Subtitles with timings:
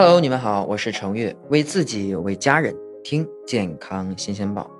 [0.00, 4.70] Hello，你们好，我是程月，为自己为家人听健康新鲜报。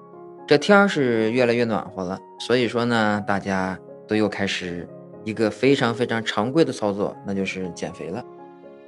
[0.46, 3.76] 这天儿是越来越暖和了，所以说呢，大家
[4.06, 4.88] 都又开始
[5.24, 8.24] 一个非常非常常规的操作，那就是减肥了。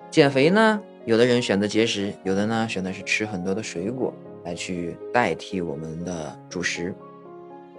[0.09, 6.95] 减肥呢，有的人选择节食，有的呢选择是吃很多的水果来去代替我们的主食。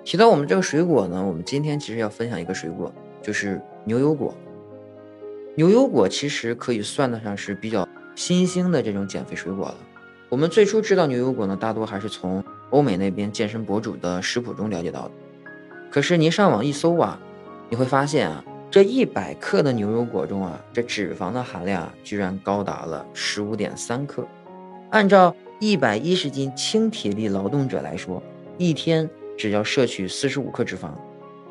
[0.03, 2.91] 提到我们这个水果呢，我们今天其实要分享一个水果，
[3.21, 4.35] 就是牛油果。
[5.55, 9.75] 牛油果其实可以算得上是比较新兴的这种减肥水果了。
[10.29, 15.11] 我们最初知道牛油果呢，大多还是从欧美那边健身博主的食谱中了解到的。
[15.89, 17.19] 可是您上网一搜啊，
[17.69, 24.25] 你会发现啊，这一百克的牛油果中啊，这脂肪的含量居然高达了十五点三克。
[24.89, 28.23] 按照一百一十斤轻体力劳动者来说，
[28.57, 30.91] 一天只要摄取四十五克脂肪，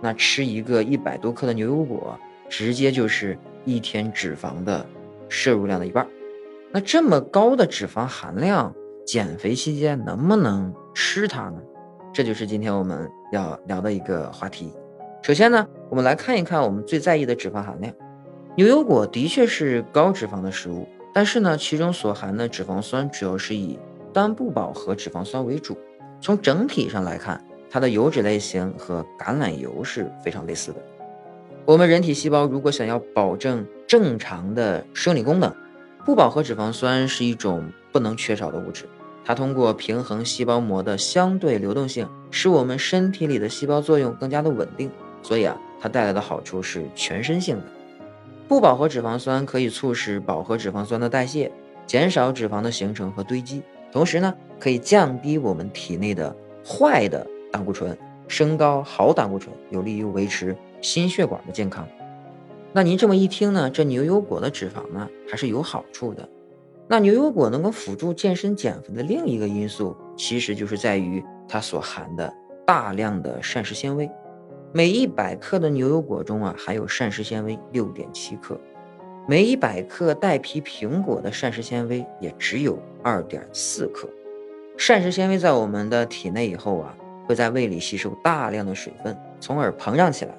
[0.01, 2.19] 那吃一个一百多克的牛油果，
[2.49, 4.87] 直接就是一天脂肪的
[5.29, 6.07] 摄入量的一半。
[6.73, 8.73] 那这么高的脂肪含量，
[9.05, 11.61] 减肥期间能不能吃它呢？
[12.13, 14.73] 这就是今天我们要聊的一个话题。
[15.21, 17.93] 首先呢，我们来看一看我们最在意的脂肪含量。
[18.57, 23.77] 牛油果的确是高脂肪的食物，但是呢，其中所含的脂肪酸主要是以
[24.13, 25.77] 单不饱和脂肪酸为主。
[26.21, 30.81] 从整体上来看，它的油脂类型和橄榄油是非常类似的。
[31.65, 35.53] 我们人体细胞如果想要保证正常的生理功能，
[36.05, 38.89] 不饱和脂肪酸是一种不能缺少的物质，
[39.25, 44.91] 它通过平衡细胞膜的相对流动性，使我们身体里的细胞作用更加的稳定。
[45.23, 47.65] 所以啊，它带来的好处是全身性的。
[48.49, 51.53] 不饱和脂肪酸可以促使饱和脂肪酸的代谢，
[51.87, 53.63] 减少脂肪的形成和堆积，
[53.93, 56.35] 同时呢，可以降低我们体内的
[56.67, 61.87] 坏的胆固醇，升高好胆固醇，有利于维持心血管的健康。
[62.73, 66.29] 那您这么一听呢，这牛油果的脂肪呢还是有好处的。
[66.87, 72.33] 那牛油果能够辅助健身减肥的另一个因素，其实就是在于它所含的
[72.67, 74.11] 大量的膳食纤维。
[74.73, 78.57] 每一百克的牛油果中啊，含有膳食纤维六点七克，
[79.27, 84.09] 每一百克带皮苹果的膳食纤维也只有二点四克。
[84.77, 86.97] 膳食纤维在我们的体内以后啊，
[87.27, 90.35] 会在胃里吸收大量的水分，从而膨胀起来，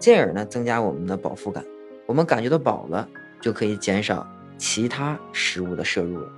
[0.00, 1.64] 进而呢增加我们的饱腹感。
[2.06, 3.06] 我们感觉到饱了，
[3.40, 6.28] 就可以减少其他食物的摄入了。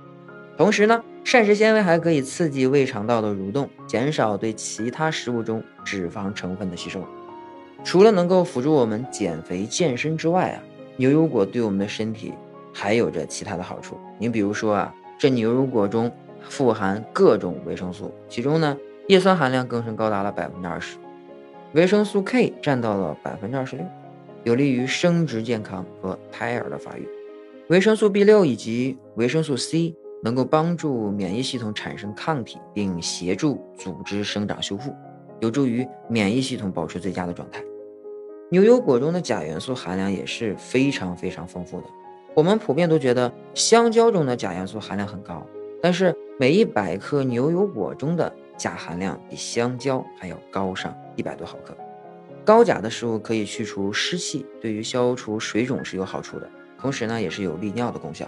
[0.57, 7.01] 同时呢，膳食纤维还可以刺激胃肠道的蠕动，减少对其他食物中脂肪成分的吸收。
[7.83, 10.59] 除了能够辅助我们减肥健身之外啊，
[10.97, 12.33] 牛油果对我们的身体
[12.73, 13.97] 还有着其他的好处。
[14.17, 18.77] 你比如说啊，这牛油果中富含各种维生素，其中呢，
[19.07, 20.97] 叶酸含量更是高达了百分之二十，
[21.71, 23.85] 维生素 K 占到了百分之二十六。
[24.43, 27.07] 有利于生殖健康和胎儿的发育，
[27.67, 34.95] 维生素 B 六以及维生素 C 能够帮助免疫系统产生抗体，并协助组织生长修复，
[35.39, 37.61] 有助于免疫系统保持最佳的状态。
[38.49, 41.87] 牛油果中的钾元素含量也是非常非常丰富的。
[42.33, 45.45] 我们普遍都觉得香蕉中的钾元素含量很高，
[45.81, 51.75] 但是每一百克牛油果中的钾含量比香蕉还要高上一百多毫克。
[52.49, 56.49] 高钾的食物可以去除湿气，对于消除水肿是有好处的。
[56.79, 58.27] 同时呢，也是有利尿的功效。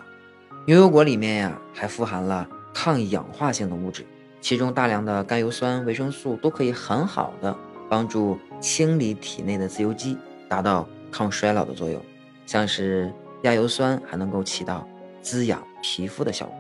[0.68, 4.06] 牛油果里面呀，还富含了抗氧化性的物质，
[4.40, 7.58] 其中大量的甘油酸、维生素都可以很好的
[7.90, 10.16] 帮助清理体内的自由基，
[10.48, 12.00] 达到抗衰老的作用。
[12.46, 13.12] 像是
[13.42, 14.88] 亚油酸还能够起到
[15.24, 16.56] 滋养皮肤的效果。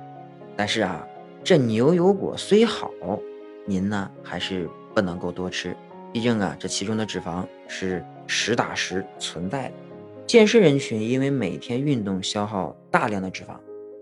[0.57, 1.07] 但是啊，
[1.43, 2.89] 这牛油果虽好，
[3.67, 5.78] 您呢还是不能够多吃。
[6.13, 9.73] 毕竟啊，这其中的脂肪是实打实存在的。
[10.27, 13.55] 健身人群因为每天运动消耗大量的脂肪，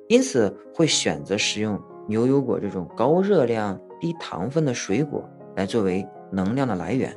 [0.08, 7.16] 因此会选择食用牛油果这种高热量、低糖分的水果来作为能量的来源。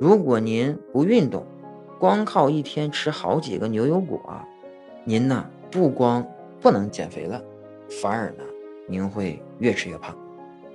[0.00, 1.46] 如果您不运动，
[1.98, 4.20] 光靠一天吃好几个牛油果，
[5.04, 6.26] 您呢不光
[6.60, 7.42] 不能减肥了，
[8.02, 8.44] 反而呢
[8.88, 10.16] 您会越吃越胖。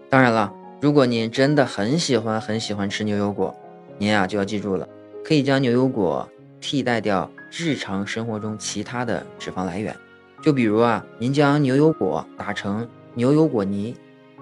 [0.09, 0.53] 当然了。
[0.79, 3.55] 如果您真的很喜欢很喜欢吃牛油果，
[3.97, 4.87] 您啊就要记住了，
[5.25, 6.29] 可以将牛油果
[6.61, 9.95] 替代掉日常生活中其他的脂肪来源。
[10.39, 13.95] 就比如啊，您将牛油果打成牛油果泥，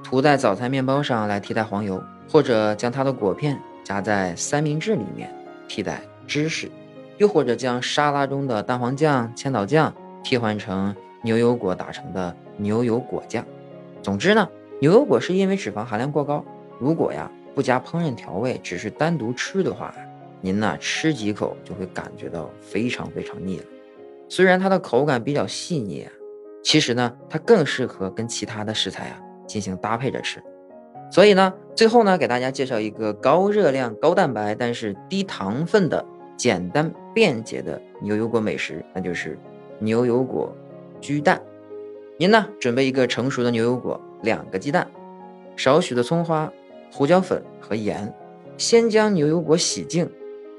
[0.03, 5.33] 涂在早餐面包上来替代黄油，或者将它的果片夹在三明治里面
[5.69, 6.69] 替代芝士，
[7.17, 10.93] 又或者将沙拉中的蛋黄酱、千岛酱替换成
[11.23, 13.45] 牛油果打成的牛油果酱。
[14.03, 14.45] 总之呢。
[14.85, 16.45] 牛油果是因为脂肪含量过高，
[16.77, 19.91] 如果呀不加烹饪调味，只是单独吃的话，
[20.41, 23.65] 您呢吃几口就会感觉到非常非常腻了。
[24.29, 26.07] 虽然它的口感比较细腻，
[26.63, 30.39] 其实呢，它更适合跟其他的食材啊进行搭配着吃。
[31.09, 36.05] 所以呢，最后呢，给大家介绍一个高热量、高蛋白，但是低糖分的
[36.37, 39.35] 简单便捷的牛油果美食，那就是
[39.79, 40.55] 牛油果
[41.01, 41.41] 焗蛋。
[42.19, 44.85] 您呢，准备一个成熟的牛油果，两个鸡蛋，
[45.55, 46.51] 少许的葱花、
[46.91, 48.13] 胡椒粉和盐。
[48.57, 50.09] 先将牛油果洗净，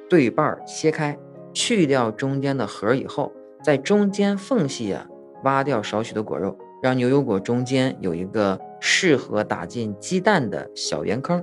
[0.09, 1.19] 对半切开，
[1.53, 3.33] 去掉中间的核以后，
[3.63, 5.07] 在中间缝隙啊
[5.45, 11.43] 挖掉少许的果肉，让牛油果中间有一个适合打进鸡蛋的小圆坑。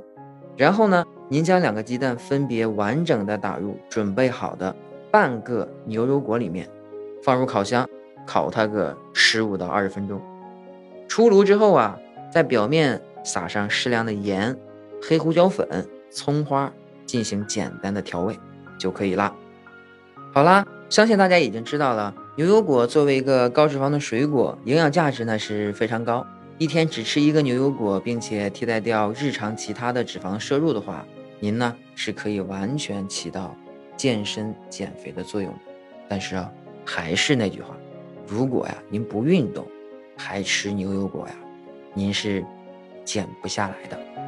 [0.55, 4.75] 然后呢，您将两个鸡蛋分别完整的打入准备好的
[5.09, 6.69] 半个牛油果里面，
[7.23, 7.89] 放入烤箱
[8.27, 10.21] 烤它个十五到二十分钟。
[11.07, 11.99] 出炉之后啊，
[12.33, 14.57] 在表面撒上适量的盐、
[15.01, 15.67] 黑胡椒粉。
[16.15, 16.71] 葱花
[17.07, 18.37] 进行简单的调味
[18.77, 19.35] 就可以啦。
[20.31, 26.23] 好啦，相信大家已经知道了，牛油果作为一个高脂肪的水果，营养价值呢是非常高。
[26.59, 31.03] 一天只吃一个牛油果，并且替代掉日常其他的脂肪摄入的话，
[31.39, 33.55] 您呢是可以完全起到
[33.97, 35.51] 健身减肥的作用。
[36.07, 36.51] 但是啊，
[36.85, 37.75] 还是那句话，
[38.27, 39.65] 如果呀您不运动，
[40.15, 41.33] 还吃牛油果呀，
[41.93, 42.45] 您是
[43.05, 44.22] 减不下来的。